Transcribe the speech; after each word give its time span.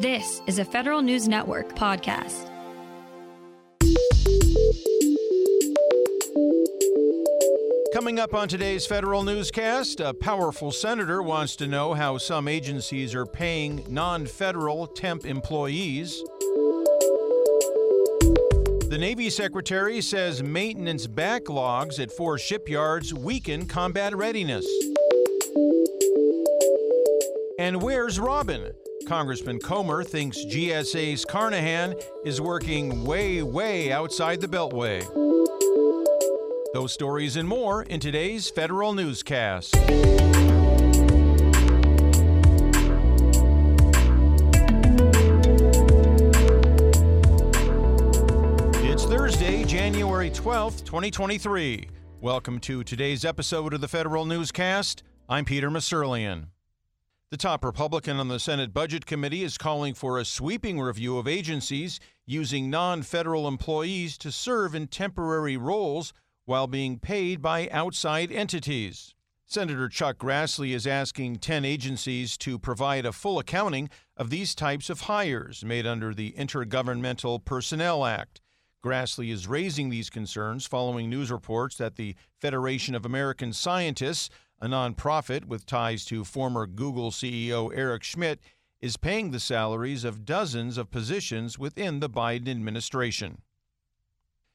This 0.00 0.42
is 0.46 0.60
a 0.60 0.64
Federal 0.64 1.02
News 1.02 1.26
Network 1.26 1.74
podcast. 1.74 2.48
Coming 7.92 8.20
up 8.20 8.32
on 8.32 8.46
today's 8.46 8.86
federal 8.86 9.24
newscast, 9.24 9.98
a 9.98 10.14
powerful 10.14 10.70
senator 10.70 11.20
wants 11.20 11.56
to 11.56 11.66
know 11.66 11.94
how 11.94 12.16
some 12.16 12.46
agencies 12.46 13.12
are 13.12 13.26
paying 13.26 13.84
non 13.88 14.24
federal 14.24 14.86
temp 14.86 15.26
employees. 15.26 16.22
The 18.88 18.98
Navy 19.00 19.30
Secretary 19.30 20.00
says 20.00 20.44
maintenance 20.44 21.08
backlogs 21.08 21.98
at 21.98 22.12
four 22.12 22.38
shipyards 22.38 23.12
weaken 23.12 23.66
combat 23.66 24.16
readiness. 24.16 24.64
And 27.58 27.82
where's 27.82 28.20
Robin? 28.20 28.74
Congressman 29.08 29.58
Comer 29.58 30.04
thinks 30.04 30.44
GSA's 30.44 31.24
Carnahan 31.24 31.94
is 32.26 32.42
working 32.42 33.04
way, 33.04 33.42
way 33.42 33.90
outside 33.90 34.38
the 34.38 34.46
Beltway. 34.46 35.00
Those 36.74 36.92
stories 36.92 37.36
and 37.36 37.48
more 37.48 37.84
in 37.84 38.00
today's 38.00 38.50
Federal 38.50 38.92
Newscast. 38.92 39.74
It's 48.84 49.04
Thursday, 49.06 49.64
January 49.64 50.28
12th, 50.28 50.84
2023. 50.84 51.88
Welcome 52.20 52.60
to 52.60 52.84
today's 52.84 53.24
episode 53.24 53.72
of 53.72 53.80
the 53.80 53.88
Federal 53.88 54.26
Newscast. 54.26 55.02
I'm 55.30 55.46
Peter 55.46 55.70
Musurlian. 55.70 56.48
The 57.30 57.36
top 57.36 57.62
Republican 57.62 58.18
on 58.18 58.28
the 58.28 58.40
Senate 58.40 58.72
Budget 58.72 59.04
Committee 59.04 59.44
is 59.44 59.58
calling 59.58 59.92
for 59.92 60.18
a 60.18 60.24
sweeping 60.24 60.80
review 60.80 61.18
of 61.18 61.28
agencies 61.28 62.00
using 62.24 62.70
non 62.70 63.02
federal 63.02 63.46
employees 63.46 64.16
to 64.18 64.32
serve 64.32 64.74
in 64.74 64.86
temporary 64.86 65.58
roles 65.58 66.14
while 66.46 66.66
being 66.66 66.98
paid 66.98 67.42
by 67.42 67.68
outside 67.70 68.32
entities. 68.32 69.14
Senator 69.44 69.90
Chuck 69.90 70.16
Grassley 70.16 70.70
is 70.70 70.86
asking 70.86 71.36
10 71.36 71.66
agencies 71.66 72.38
to 72.38 72.58
provide 72.58 73.04
a 73.04 73.12
full 73.12 73.38
accounting 73.38 73.90
of 74.16 74.30
these 74.30 74.54
types 74.54 74.88
of 74.88 75.02
hires 75.02 75.62
made 75.62 75.86
under 75.86 76.14
the 76.14 76.32
Intergovernmental 76.32 77.44
Personnel 77.44 78.06
Act. 78.06 78.40
Grassley 78.82 79.30
is 79.30 79.46
raising 79.46 79.90
these 79.90 80.08
concerns 80.08 80.64
following 80.64 81.10
news 81.10 81.30
reports 81.30 81.76
that 81.76 81.96
the 81.96 82.14
Federation 82.40 82.94
of 82.94 83.04
American 83.04 83.52
Scientists 83.52 84.30
a 84.60 84.66
nonprofit 84.66 85.44
with 85.44 85.66
ties 85.66 86.04
to 86.06 86.24
former 86.24 86.66
Google 86.66 87.10
CEO 87.10 87.70
Eric 87.74 88.02
Schmidt, 88.02 88.40
is 88.80 88.96
paying 88.96 89.30
the 89.30 89.40
salaries 89.40 90.04
of 90.04 90.24
dozens 90.24 90.78
of 90.78 90.90
positions 90.90 91.58
within 91.58 92.00
the 92.00 92.10
Biden 92.10 92.48
administration. 92.48 93.42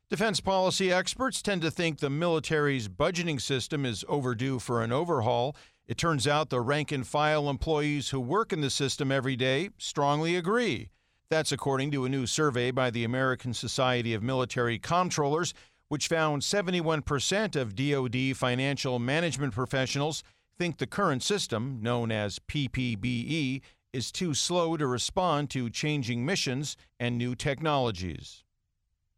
Defense 0.09 0.39
policy 0.39 0.91
experts 0.91 1.41
tend 1.41 1.61
to 1.63 1.71
think 1.71 1.99
the 1.99 2.09
military's 2.09 2.87
budgeting 2.87 3.41
system 3.41 3.85
is 3.85 4.05
overdue 4.07 4.59
for 4.59 4.83
an 4.83 4.91
overhaul. 4.91 5.55
It 5.87 5.97
turns 5.97 6.27
out 6.27 6.49
the 6.49 6.61
rank 6.61 6.91
and 6.91 7.05
file 7.05 7.49
employees 7.49 8.09
who 8.09 8.19
work 8.19 8.53
in 8.53 8.61
the 8.61 8.69
system 8.69 9.11
every 9.11 9.35
day 9.35 9.69
strongly 9.77 10.35
agree. 10.35 10.89
That's 11.29 11.51
according 11.51 11.91
to 11.91 12.05
a 12.05 12.09
new 12.09 12.27
survey 12.27 12.69
by 12.69 12.91
the 12.91 13.03
American 13.03 13.53
Society 13.53 14.13
of 14.13 14.21
Military 14.21 14.77
Comptrollers 14.77 15.53
which 15.87 16.07
found 16.07 16.41
71% 16.41 17.55
of 17.55 17.75
DoD 17.75 18.35
financial 18.37 18.99
management 18.99 19.53
professionals 19.53 20.23
think 20.57 20.77
the 20.77 20.87
current 20.87 21.23
system, 21.23 21.79
known 21.81 22.11
as 22.11 22.39
PPBE, 22.39 23.61
is 23.91 24.11
too 24.11 24.33
slow 24.33 24.75
to 24.75 24.87
respond 24.87 25.49
to 25.51 25.69
changing 25.69 26.25
missions 26.25 26.75
and 26.99 27.17
new 27.17 27.35
technologies. 27.35 28.43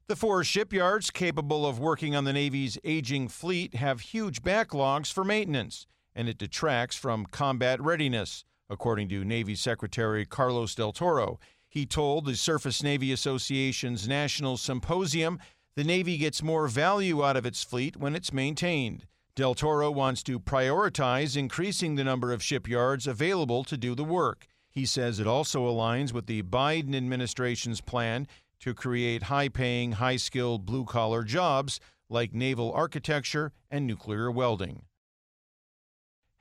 The 0.08 0.16
four 0.16 0.44
shipyards 0.44 1.10
capable 1.10 1.66
of 1.66 1.80
working 1.80 2.16
on 2.16 2.26
the 2.26 2.34
Navy's 2.34 2.78
aging 2.84 3.30
fleet 3.30 3.76
have 3.76 4.02
huge 4.02 4.44
backlogs 4.44 5.12
for 5.12 5.24
maintenance, 5.24 5.88
and 6.14 6.30
it 6.30 6.38
detracts 6.38 6.96
from 6.96 7.26
combat 7.26 7.82
readiness, 7.82 8.44
according 8.70 9.10
to 9.10 9.26
Navy 9.26 9.56
Secretary 9.56 10.26
Carlos 10.26 10.76
Del 10.76 10.92
Toro. 10.92 11.40
He 11.68 11.86
told 11.86 12.26
the 12.26 12.36
Surface 12.36 12.84
Navy 12.84 13.12
Association's 13.12 14.08
National 14.08 14.58
Symposium 14.58 15.40
the 15.76 15.84
Navy 15.84 16.18
gets 16.18 16.42
more 16.42 16.68
value 16.68 17.24
out 17.24 17.36
of 17.36 17.46
its 17.46 17.64
fleet 17.64 17.98
when 17.98 18.16
it's 18.16 18.32
maintained. 18.32 19.06
Del 19.36 19.54
Toro 19.54 19.92
wants 19.92 20.24
to 20.24 20.40
prioritize 20.40 21.36
increasing 21.36 21.96
the 21.96 22.04
number 22.04 22.32
of 22.32 22.42
shipyards 22.42 23.06
available 23.06 23.66
to 23.66 23.76
do 23.76 23.94
the 23.94 24.04
work. 24.06 24.48
He 24.70 24.86
says 24.86 25.20
it 25.20 25.28
also 25.28 25.68
aligns 25.68 26.14
with 26.14 26.28
the 26.28 26.44
Biden 26.44 26.96
administration's 26.96 27.82
plan 27.82 28.28
to 28.62 28.74
create 28.74 29.24
high 29.24 29.50
paying, 29.50 29.94
high 29.94 30.16
skilled 30.16 30.66
blue 30.66 30.86
collar 30.86 31.24
jobs 31.24 31.82
like 32.10 32.34
naval 32.34 32.72
architecture 32.72 33.52
and 33.70 33.86
nuclear 33.86 34.32
welding. 34.32 34.84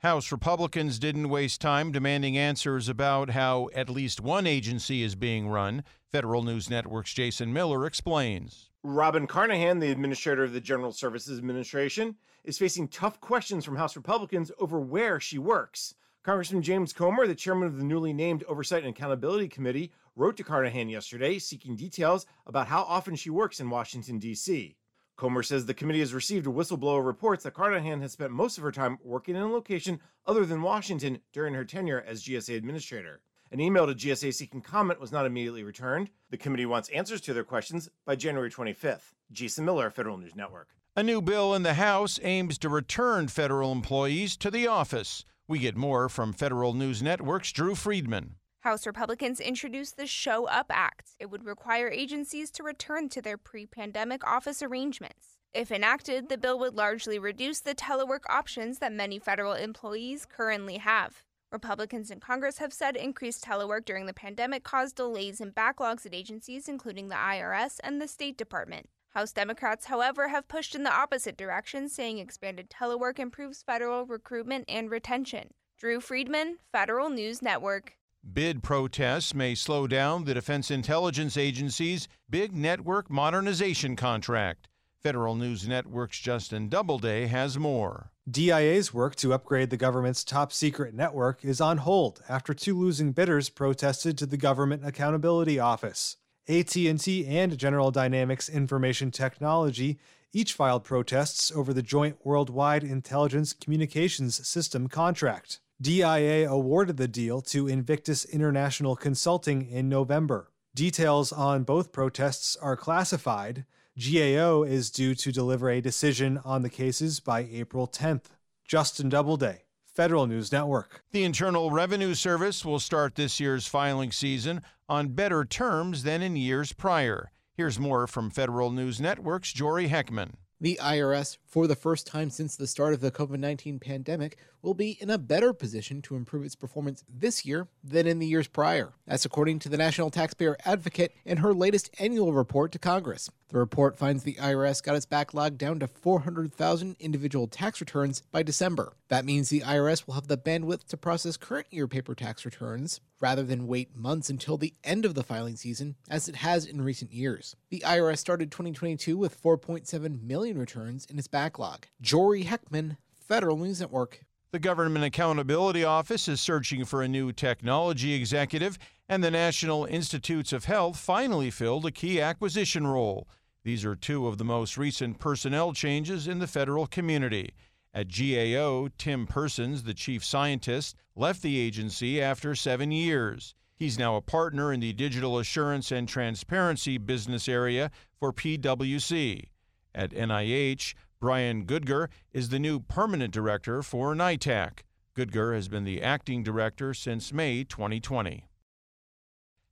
House 0.05 0.31
Republicans 0.31 0.99
didn't 0.99 1.29
waste 1.29 1.59
time 1.59 1.91
demanding 1.91 2.37
answers 2.37 2.87
about 2.87 3.31
how 3.31 3.69
at 3.73 3.89
least 3.89 4.21
one 4.21 4.45
agency 4.45 5.01
is 5.01 5.15
being 5.15 5.49
run. 5.49 5.83
Federal 6.11 6.43
News 6.43 6.69
Network's 6.69 7.11
Jason 7.11 7.51
Miller 7.51 7.87
explains. 7.87 8.69
Robin 8.83 9.25
Carnahan, 9.25 9.79
the 9.79 9.89
administrator 9.89 10.43
of 10.43 10.53
the 10.53 10.61
General 10.61 10.91
Services 10.91 11.39
Administration, 11.39 12.17
is 12.43 12.59
facing 12.59 12.87
tough 12.87 13.19
questions 13.19 13.65
from 13.65 13.77
House 13.77 13.95
Republicans 13.95 14.51
over 14.59 14.79
where 14.79 15.19
she 15.19 15.39
works. 15.39 15.95
Congressman 16.21 16.61
James 16.61 16.93
Comer, 16.93 17.25
the 17.25 17.33
chairman 17.33 17.67
of 17.67 17.77
the 17.79 17.83
newly 17.83 18.13
named 18.13 18.43
Oversight 18.47 18.83
and 18.83 18.95
Accountability 18.95 19.47
Committee, 19.47 19.91
wrote 20.15 20.37
to 20.37 20.43
Carnahan 20.43 20.87
yesterday 20.87 21.39
seeking 21.39 21.75
details 21.75 22.27
about 22.45 22.67
how 22.67 22.83
often 22.83 23.15
she 23.15 23.31
works 23.31 23.59
in 23.59 23.71
Washington, 23.71 24.19
D.C. 24.19 24.75
Comer 25.17 25.43
says 25.43 25.65
the 25.65 25.73
committee 25.73 26.01
has 26.01 26.13
received 26.13 26.45
whistleblower 26.45 27.05
reports 27.05 27.43
that 27.43 27.53
Carnahan 27.53 28.01
has 28.01 28.11
spent 28.11 28.31
most 28.31 28.57
of 28.57 28.63
her 28.63 28.71
time 28.71 28.97
working 29.01 29.35
in 29.35 29.41
a 29.41 29.47
location 29.47 30.01
other 30.25 30.45
than 30.45 30.61
Washington 30.61 31.19
during 31.31 31.53
her 31.53 31.63
tenure 31.63 32.03
as 32.05 32.23
GSA 32.23 32.57
administrator. 32.57 33.21
An 33.51 33.61
email 33.61 33.87
to 33.87 33.95
GSA 33.95 34.33
seeking 34.33 34.61
comment 34.61 34.99
was 34.99 35.13
not 35.13 35.25
immediately 35.25 35.63
returned. 35.63 36.09
The 36.31 36.37
committee 36.37 36.65
wants 36.65 36.89
answers 36.89 37.21
to 37.21 37.33
their 37.33 37.45
questions 37.45 37.89
by 38.05 38.17
January 38.17 38.51
25th. 38.51 39.13
Jason 39.31 39.63
Miller, 39.63 39.89
Federal 39.89 40.17
News 40.17 40.35
Network. 40.35 40.69
A 40.97 41.03
new 41.03 41.21
bill 41.21 41.53
in 41.53 41.63
the 41.63 41.75
House 41.75 42.19
aims 42.23 42.57
to 42.57 42.69
return 42.69 43.27
federal 43.29 43.71
employees 43.71 44.35
to 44.37 44.51
the 44.51 44.67
office. 44.67 45.23
We 45.47 45.59
get 45.59 45.77
more 45.77 46.09
from 46.09 46.33
Federal 46.33 46.73
News 46.73 47.01
Network's 47.01 47.51
Drew 47.51 47.75
Friedman. 47.75 48.35
House 48.65 48.87
Republicans 48.87 49.39
introduced 49.39 49.95
the 49.95 50.07
Show 50.07 50.47
Up 50.47 50.65
Act. 50.71 51.11
It 51.19 51.29
would 51.29 51.45
require 51.45 51.87
agencies 51.87 52.49
to 52.49 52.63
return 52.63 53.09
to 53.09 53.21
their 53.21 53.37
pre 53.37 53.67
pandemic 53.67 54.25
office 54.25 54.63
arrangements. 54.63 55.37
If 55.53 55.71
enacted, 55.71 56.29
the 56.29 56.37
bill 56.39 56.57
would 56.57 56.73
largely 56.73 57.19
reduce 57.19 57.59
the 57.59 57.75
telework 57.75 58.21
options 58.27 58.79
that 58.79 58.91
many 58.91 59.19
federal 59.19 59.53
employees 59.53 60.25
currently 60.25 60.77
have. 60.77 61.21
Republicans 61.51 62.09
in 62.09 62.19
Congress 62.19 62.57
have 62.57 62.73
said 62.73 62.95
increased 62.95 63.43
telework 63.45 63.85
during 63.85 64.07
the 64.07 64.15
pandemic 64.15 64.63
caused 64.63 64.95
delays 64.95 65.39
and 65.39 65.53
backlogs 65.53 66.07
at 66.07 66.15
agencies, 66.15 66.67
including 66.67 67.09
the 67.09 67.13
IRS 67.13 67.79
and 67.83 68.01
the 68.01 68.07
State 68.07 68.35
Department. 68.35 68.89
House 69.09 69.31
Democrats, 69.31 69.85
however, 69.85 70.29
have 70.29 70.47
pushed 70.47 70.73
in 70.73 70.81
the 70.81 70.91
opposite 70.91 71.37
direction, 71.37 71.87
saying 71.87 72.17
expanded 72.17 72.71
telework 72.71 73.19
improves 73.19 73.61
federal 73.61 74.07
recruitment 74.07 74.65
and 74.67 74.89
retention. 74.89 75.49
Drew 75.77 75.99
Friedman, 75.99 76.57
Federal 76.71 77.11
News 77.11 77.43
Network. 77.43 77.97
Bid 78.33 78.63
protests 78.63 79.35
may 79.35 79.53
slow 79.53 79.85
down 79.85 80.25
the 80.25 80.33
Defense 80.33 80.71
Intelligence 80.71 81.37
Agency's 81.37 82.07
big 82.27 82.55
network 82.55 83.07
modernization 83.07 83.95
contract. 83.95 84.67
Federal 84.99 85.35
News 85.35 85.67
Network's 85.67 86.19
Justin 86.19 86.67
Doubleday 86.67 87.27
has 87.27 87.59
more. 87.59 88.09
DIA's 88.29 88.91
work 88.91 89.15
to 89.17 89.31
upgrade 89.31 89.69
the 89.69 89.77
government's 89.77 90.23
top 90.23 90.51
secret 90.51 90.95
network 90.95 91.45
is 91.45 91.61
on 91.61 91.77
hold 91.77 92.23
after 92.27 92.55
two 92.55 92.75
losing 92.75 93.11
bidders 93.11 93.49
protested 93.49 94.17
to 94.17 94.25
the 94.25 94.37
Government 94.37 94.83
Accountability 94.83 95.59
Office. 95.59 96.17
AT&T 96.47 97.27
and 97.27 97.57
General 97.59 97.91
Dynamics 97.91 98.49
Information 98.49 99.11
Technology 99.11 99.99
each 100.33 100.53
filed 100.53 100.83
protests 100.83 101.51
over 101.51 101.73
the 101.73 101.83
joint 101.83 102.17
worldwide 102.25 102.83
intelligence 102.83 103.53
communications 103.53 104.45
system 104.47 104.87
contract. 104.87 105.59
DIA 105.81 106.49
awarded 106.49 106.95
the 106.95 107.07
deal 107.07 107.41
to 107.41 107.67
Invictus 107.67 108.23
International 108.23 108.95
Consulting 108.95 109.69
in 109.69 109.89
November. 109.89 110.53
Details 110.73 111.33
on 111.33 111.63
both 111.63 111.91
protests 111.91 112.55
are 112.55 112.77
classified, 112.77 113.65
GAO 113.97 114.63
is 114.63 114.89
due 114.89 115.15
to 115.15 115.33
deliver 115.33 115.69
a 115.69 115.81
decision 115.81 116.39
on 116.45 116.61
the 116.61 116.69
cases 116.69 117.19
by 117.19 117.47
April 117.51 117.87
10th. 117.87 118.25
Justin 118.65 119.09
Doubleday, 119.09 119.63
Federal 119.85 120.27
News 120.27 120.49
Network. 120.51 121.03
The 121.11 121.25
Internal 121.25 121.71
Revenue 121.71 122.13
Service 122.13 122.63
will 122.63 122.79
start 122.79 123.15
this 123.15 123.41
year's 123.41 123.67
filing 123.67 124.13
season 124.13 124.61
on 124.87 125.09
better 125.09 125.43
terms 125.43 126.03
than 126.03 126.21
in 126.21 126.37
years 126.37 126.71
prior. 126.71 127.31
Here's 127.53 127.79
more 127.79 128.07
from 128.07 128.29
Federal 128.29 128.71
News 128.71 129.01
Network's 129.01 129.51
Jory 129.51 129.89
Heckman. 129.89 130.35
The 130.61 130.79
IRS, 130.81 131.37
for 131.45 131.67
the 131.67 131.75
first 131.75 132.07
time 132.07 132.29
since 132.29 132.55
the 132.55 132.65
start 132.65 132.93
of 132.93 133.01
the 133.01 133.11
COVID 133.11 133.39
19 133.39 133.77
pandemic, 133.77 134.37
will 134.61 134.73
be 134.73 134.97
in 135.01 135.09
a 135.09 135.17
better 135.17 135.51
position 135.51 136.01
to 136.03 136.15
improve 136.15 136.45
its 136.45 136.55
performance 136.55 137.03
this 137.09 137.45
year 137.45 137.67
than 137.83 138.07
in 138.07 138.19
the 138.19 138.25
years 138.25 138.47
prior. 138.47 138.93
That's 139.05 139.25
according 139.25 139.59
to 139.59 139.69
the 139.69 139.77
National 139.77 140.09
Taxpayer 140.09 140.55
Advocate 140.65 141.13
in 141.25 141.37
her 141.37 141.53
latest 141.53 141.89
annual 141.99 142.31
report 142.31 142.71
to 142.71 142.79
Congress. 142.79 143.29
The 143.49 143.59
report 143.59 143.95
finds 143.95 144.23
the 144.23 144.33
IRS 144.35 144.81
got 144.81 144.95
its 144.95 145.05
backlog 145.05 145.57
down 145.59 145.79
to 145.79 145.87
400,000 145.87 146.95
individual 146.99 147.47
tax 147.47 147.79
returns 147.79 148.23
by 148.31 148.41
December. 148.41 148.93
That 149.09 149.23
means 149.23 149.49
the 149.49 149.61
IRS 149.61 150.07
will 150.07 150.15
have 150.15 150.27
the 150.27 150.37
bandwidth 150.37 150.87
to 150.87 150.97
process 150.97 151.37
current 151.37 151.67
year 151.69 151.87
paper 151.87 152.15
tax 152.15 152.43
returns 152.43 153.01
rather 153.21 153.43
than 153.43 153.67
wait 153.67 153.95
months 153.95 154.31
until 154.31 154.57
the 154.57 154.73
end 154.83 155.05
of 155.05 155.13
the 155.13 155.23
filing 155.23 155.57
season, 155.57 155.95
as 156.09 156.27
it 156.27 156.37
has 156.37 156.65
in 156.65 156.81
recent 156.81 157.13
years. 157.13 157.55
The 157.69 157.83
IRS 157.85 158.17
started 158.17 158.51
2022 158.51 159.15
with 159.15 159.41
4.7 159.41 160.23
million 160.23 160.57
returns 160.57 161.05
in 161.05 161.19
its 161.19 161.27
backlog. 161.27 161.85
Jory 162.01 162.45
Heckman, 162.45 162.97
Federal 163.13 163.57
News 163.57 163.79
Network. 163.79 164.21
The 164.51 164.59
Government 164.59 165.03
Accountability 165.03 165.83
Office 165.83 166.27
is 166.27 166.39
searching 166.39 166.85
for 166.85 167.01
a 167.01 167.07
new 167.07 167.31
technology 167.31 168.13
executive, 168.13 168.79
and 169.07 169.23
the 169.23 169.31
National 169.31 169.85
Institutes 169.85 170.51
of 170.51 170.65
Health 170.65 170.97
finally 170.97 171.51
filled 171.51 171.85
a 171.85 171.91
key 171.91 172.19
acquisition 172.19 172.87
role. 172.87 173.27
These 173.63 173.85
are 173.85 173.95
two 173.95 174.27
of 174.27 174.37
the 174.37 174.43
most 174.43 174.77
recent 174.77 175.19
personnel 175.19 175.73
changes 175.73 176.27
in 176.27 176.39
the 176.39 176.47
federal 176.47 176.87
community. 176.87 177.53
At 177.93 178.09
GAO, 178.09 178.89
Tim 178.97 179.25
Persons, 179.25 179.83
the 179.83 179.93
chief 179.93 180.23
scientist, 180.23 180.95
left 181.15 181.41
the 181.41 181.57
agency 181.57 182.21
after 182.21 182.53
seven 182.53 182.91
years. 182.91 183.55
He's 183.77 183.99
now 183.99 184.15
a 184.15 184.21
partner 184.21 184.71
in 184.71 184.79
the 184.79 184.93
digital 184.93 185.39
assurance 185.39 185.91
and 185.91 186.07
transparency 186.07 186.97
business 186.97 187.47
area 187.47 187.91
for 188.19 188.33
PwC. 188.33 189.45
At 189.93 190.11
NIH, 190.11 190.93
Brian 191.19 191.63
Goodger 191.63 192.09
is 192.33 192.49
the 192.49 192.59
new 192.59 192.79
permanent 192.79 193.33
director 193.33 193.81
for 193.81 194.13
NITAAC. 194.13 194.79
Goodger 195.13 195.53
has 195.53 195.67
been 195.67 195.85
the 195.85 196.01
acting 196.01 196.43
director 196.43 196.93
since 196.93 197.31
May 197.31 197.63
2020. 197.63 198.45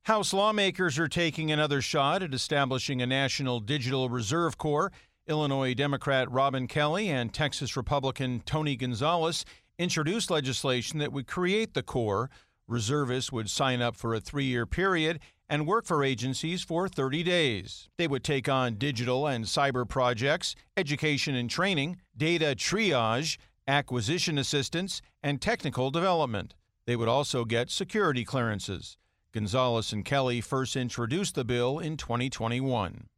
House 0.04 0.34
lawmakers 0.34 0.98
are 0.98 1.08
taking 1.08 1.50
another 1.50 1.80
shot 1.80 2.22
at 2.22 2.34
establishing 2.34 3.00
a 3.00 3.06
national 3.06 3.58
digital 3.60 4.10
reserve 4.10 4.58
corps. 4.58 4.92
Illinois 5.26 5.72
Democrat 5.72 6.30
Robin 6.30 6.66
Kelly 6.66 7.08
and 7.08 7.32
Texas 7.32 7.74
Republican 7.74 8.42
Tony 8.44 8.76
Gonzales 8.76 9.46
introduced 9.78 10.30
legislation 10.30 10.98
that 10.98 11.10
would 11.10 11.26
create 11.26 11.72
the 11.72 11.82
corps. 11.82 12.28
Reservists 12.68 13.32
would 13.32 13.48
sign 13.48 13.80
up 13.80 13.96
for 13.96 14.12
a 14.12 14.20
three 14.20 14.44
year 14.44 14.66
period 14.66 15.20
and 15.48 15.66
work 15.66 15.86
for 15.86 16.04
agencies 16.04 16.62
for 16.62 16.86
30 16.86 17.22
days. 17.22 17.88
They 17.96 18.06
would 18.06 18.24
take 18.24 18.46
on 18.46 18.74
digital 18.74 19.26
and 19.26 19.46
cyber 19.46 19.88
projects, 19.88 20.54
education 20.76 21.34
and 21.34 21.48
training, 21.48 21.96
data 22.14 22.54
triage, 22.54 23.38
acquisition 23.66 24.36
assistance, 24.36 25.00
and 25.22 25.40
technical 25.40 25.90
development. 25.90 26.52
They 26.86 26.94
would 26.94 27.08
also 27.08 27.46
get 27.46 27.70
security 27.70 28.26
clearances. 28.26 28.98
Gonzales 29.34 29.92
and 29.92 30.04
Kelly 30.04 30.40
first 30.40 30.76
introduced 30.76 31.34
the 31.34 31.44
bill 31.44 31.80
in 31.80 31.96
2021. 31.96 33.08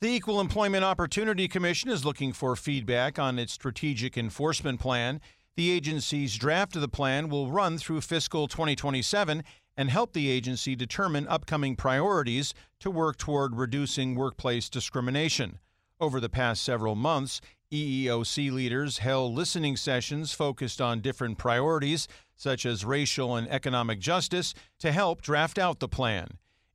The 0.00 0.08
Equal 0.08 0.40
Employment 0.40 0.84
Opportunity 0.84 1.48
Commission 1.48 1.90
is 1.90 2.06
looking 2.06 2.32
for 2.32 2.56
feedback 2.56 3.18
on 3.18 3.38
its 3.38 3.52
strategic 3.52 4.16
enforcement 4.16 4.80
plan. 4.80 5.20
The 5.54 5.70
agency's 5.70 6.34
draft 6.34 6.76
of 6.76 6.80
the 6.80 6.88
plan 6.88 7.28
will 7.28 7.50
run 7.50 7.76
through 7.76 8.00
fiscal 8.00 8.48
2027 8.48 9.44
and 9.76 9.90
help 9.90 10.14
the 10.14 10.30
agency 10.30 10.74
determine 10.74 11.28
upcoming 11.28 11.76
priorities 11.76 12.54
to 12.78 12.90
work 12.90 13.18
toward 13.18 13.56
reducing 13.56 14.14
workplace 14.14 14.70
discrimination. 14.70 15.58
Over 16.00 16.20
the 16.20 16.30
past 16.30 16.62
several 16.62 16.94
months, 16.94 17.42
EEOC 17.70 18.50
leaders 18.50 18.98
held 18.98 19.34
listening 19.34 19.76
sessions 19.76 20.32
focused 20.32 20.80
on 20.80 21.02
different 21.02 21.36
priorities, 21.36 22.08
such 22.40 22.64
as 22.64 22.86
racial 22.86 23.36
and 23.36 23.46
economic 23.50 23.98
justice, 23.98 24.54
to 24.78 24.92
help 24.92 25.20
draft 25.20 25.58
out 25.58 25.78
the 25.78 25.88
plan. 25.88 26.26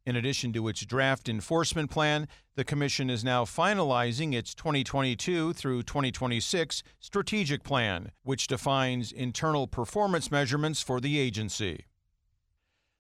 In 0.06 0.16
addition 0.16 0.54
to 0.54 0.68
its 0.68 0.86
draft 0.86 1.28
enforcement 1.28 1.90
plan, 1.90 2.28
the 2.56 2.64
Commission 2.64 3.10
is 3.10 3.24
now 3.24 3.46
finalizing 3.46 4.36
its 4.36 4.54
2022 4.54 5.54
through 5.54 5.82
2026 5.82 6.84
strategic 7.00 7.64
plan, 7.64 8.12
which 8.22 8.46
defines 8.46 9.12
internal 9.12 9.66
performance 9.66 10.30
measurements 10.30 10.84
for 10.84 11.02
the 11.02 11.18
agency. 11.18 11.86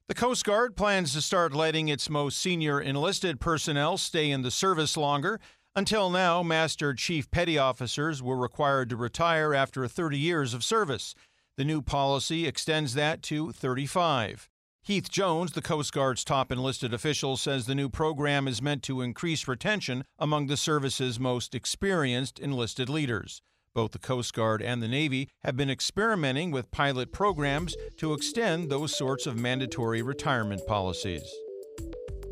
The 0.07 0.15
Coast 0.15 0.43
Guard 0.43 0.75
plans 0.75 1.13
to 1.13 1.21
start 1.21 1.53
letting 1.53 1.87
its 1.87 2.09
most 2.09 2.39
senior 2.39 2.81
enlisted 2.81 3.39
personnel 3.39 3.99
stay 3.99 4.31
in 4.31 4.41
the 4.41 4.49
service 4.49 4.97
longer. 4.97 5.39
Until 5.75 6.09
now, 6.09 6.41
Master 6.41 6.95
Chief 6.95 7.29
Petty 7.29 7.59
Officers 7.59 8.23
were 8.23 8.37
required 8.37 8.89
to 8.89 8.95
retire 8.95 9.53
after 9.53 9.87
30 9.87 10.17
years 10.17 10.55
of 10.55 10.63
service. 10.63 11.13
The 11.57 11.63
new 11.63 11.81
policy 11.81 12.45
extends 12.45 12.95
that 12.95 13.21
to 13.23 13.53
35. 13.53 14.49
Heath 14.83 15.09
Jones, 15.09 15.53
the 15.53 15.61
Coast 15.61 15.93
Guard's 15.93 16.25
top 16.25 16.51
enlisted 16.51 16.93
official, 16.93 17.37
says 17.37 17.65
the 17.65 17.73
new 17.73 17.87
program 17.87 18.45
is 18.47 18.61
meant 18.61 18.83
to 18.83 19.01
increase 19.01 19.47
retention 19.47 20.03
among 20.19 20.47
the 20.47 20.57
service's 20.57 21.17
most 21.17 21.55
experienced 21.55 22.39
enlisted 22.39 22.89
leaders. 22.89 23.41
Both 23.73 23.93
the 23.93 23.99
Coast 23.99 24.33
Guard 24.33 24.61
and 24.61 24.83
the 24.83 24.89
Navy 24.89 25.29
have 25.43 25.55
been 25.55 25.69
experimenting 25.69 26.51
with 26.51 26.71
pilot 26.71 27.13
programs 27.13 27.75
to 27.97 28.13
extend 28.13 28.69
those 28.69 28.95
sorts 28.95 29.25
of 29.25 29.39
mandatory 29.39 30.01
retirement 30.01 30.67
policies. 30.67 31.23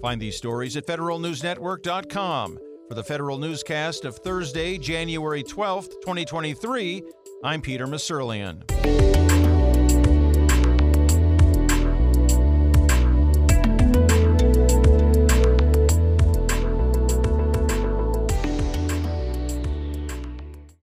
Find 0.02 0.22
these 0.22 0.36
stories 0.36 0.76
at 0.76 0.86
federalnewsnetwork.com. 0.86 2.60
For 2.90 2.96
the 2.96 3.04
Federal 3.04 3.38
Newscast 3.38 4.04
of 4.04 4.18
Thursday, 4.18 4.78
January 4.78 5.42
12th, 5.42 5.90
2023, 6.02 7.02
I'm 7.45 7.62
Peter 7.62 7.86
Musurlian. 7.86 9.32